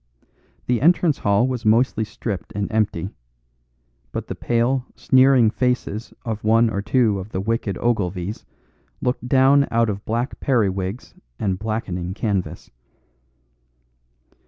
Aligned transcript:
The 0.65 0.81
entrance 0.81 1.19
hall 1.19 1.47
was 1.47 1.63
mostly 1.63 2.03
stripped 2.05 2.53
and 2.55 2.71
empty; 2.71 3.11
but 4.11 4.25
the 4.29 4.33
pale, 4.33 4.83
sneering 4.95 5.51
faces 5.51 6.11
of 6.25 6.43
one 6.43 6.71
or 6.71 6.81
two 6.81 7.19
of 7.19 7.29
the 7.29 7.39
wicked 7.39 7.77
Ogilvies 7.77 8.43
looked 8.99 9.27
down 9.29 9.67
out 9.69 9.91
of 9.91 10.03
black 10.03 10.39
periwigs 10.39 11.13
and 11.37 11.59
blackening 11.59 12.15
canvas. 12.15 12.71